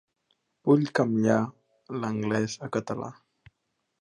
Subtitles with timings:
[0.69, 1.37] Vull canviar
[2.01, 3.13] l'anglès a català.